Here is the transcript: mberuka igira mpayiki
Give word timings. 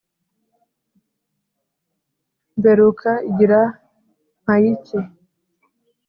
mberuka 2.57 3.09
igira 3.29 3.61
mpayiki 4.41 4.99